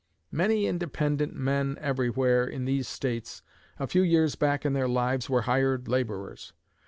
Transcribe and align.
Many 0.31 0.65
independent 0.65 1.35
men 1.35 1.77
everywhere 1.79 2.47
in 2.47 2.65
these 2.65 2.87
States, 2.87 3.43
a 3.77 3.85
few 3.85 4.01
years 4.01 4.33
back 4.33 4.65
in 4.65 4.73
their 4.73 4.87
lives, 4.87 5.29
were 5.29 5.43
hired 5.43 5.87
laborers. 5.87 6.53